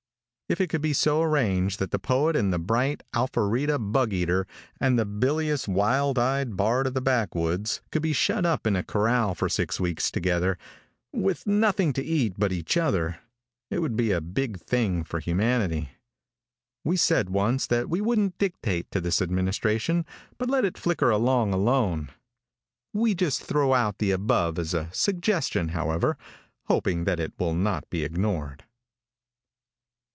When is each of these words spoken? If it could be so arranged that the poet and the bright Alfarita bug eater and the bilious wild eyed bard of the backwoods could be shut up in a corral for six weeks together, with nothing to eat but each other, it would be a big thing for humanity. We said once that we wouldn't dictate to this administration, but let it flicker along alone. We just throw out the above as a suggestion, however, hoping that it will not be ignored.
If 0.49 0.59
it 0.59 0.67
could 0.67 0.81
be 0.81 0.91
so 0.91 1.21
arranged 1.21 1.79
that 1.79 1.91
the 1.91 1.97
poet 1.99 2.35
and 2.35 2.51
the 2.51 2.59
bright 2.59 3.03
Alfarita 3.15 3.79
bug 3.79 4.11
eater 4.11 4.45
and 4.81 4.99
the 4.99 5.05
bilious 5.05 5.65
wild 5.65 6.19
eyed 6.19 6.57
bard 6.57 6.87
of 6.87 6.93
the 6.93 6.99
backwoods 6.99 7.79
could 7.89 8.01
be 8.01 8.11
shut 8.11 8.45
up 8.45 8.67
in 8.67 8.75
a 8.75 8.83
corral 8.83 9.33
for 9.33 9.47
six 9.47 9.79
weeks 9.79 10.11
together, 10.11 10.57
with 11.13 11.47
nothing 11.47 11.93
to 11.93 12.03
eat 12.03 12.33
but 12.37 12.51
each 12.51 12.75
other, 12.75 13.21
it 13.69 13.79
would 13.79 13.95
be 13.95 14.11
a 14.11 14.19
big 14.19 14.59
thing 14.59 15.05
for 15.05 15.21
humanity. 15.21 15.91
We 16.83 16.97
said 16.97 17.29
once 17.29 17.65
that 17.67 17.89
we 17.89 18.01
wouldn't 18.01 18.37
dictate 18.37 18.91
to 18.91 18.99
this 18.99 19.21
administration, 19.21 20.05
but 20.37 20.49
let 20.49 20.65
it 20.65 20.77
flicker 20.77 21.09
along 21.11 21.53
alone. 21.53 22.09
We 22.93 23.15
just 23.15 23.41
throw 23.41 23.73
out 23.73 23.99
the 23.99 24.11
above 24.11 24.59
as 24.59 24.73
a 24.73 24.89
suggestion, 24.91 25.69
however, 25.69 26.17
hoping 26.65 27.05
that 27.05 27.21
it 27.21 27.31
will 27.39 27.53
not 27.53 27.89
be 27.89 28.03
ignored. 28.03 28.65